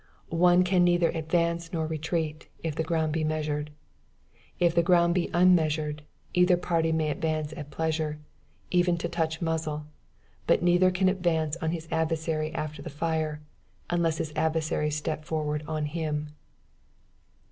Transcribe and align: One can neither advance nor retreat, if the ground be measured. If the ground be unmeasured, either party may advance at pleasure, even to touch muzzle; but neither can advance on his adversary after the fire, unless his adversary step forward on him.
One 0.39 0.63
can 0.63 0.83
neither 0.83 1.09
advance 1.11 1.71
nor 1.71 1.85
retreat, 1.85 2.47
if 2.63 2.73
the 2.73 2.81
ground 2.81 3.13
be 3.13 3.23
measured. 3.23 3.69
If 4.59 4.73
the 4.73 4.81
ground 4.81 5.13
be 5.13 5.29
unmeasured, 5.31 6.01
either 6.33 6.57
party 6.57 6.91
may 6.91 7.11
advance 7.11 7.53
at 7.55 7.69
pleasure, 7.69 8.17
even 8.71 8.97
to 8.97 9.07
touch 9.07 9.43
muzzle; 9.43 9.85
but 10.47 10.63
neither 10.63 10.89
can 10.89 11.07
advance 11.07 11.55
on 11.57 11.69
his 11.71 11.87
adversary 11.91 12.51
after 12.55 12.81
the 12.81 12.89
fire, 12.89 13.41
unless 13.91 14.17
his 14.17 14.33
adversary 14.35 14.89
step 14.89 15.23
forward 15.23 15.63
on 15.67 15.85
him. 15.85 16.29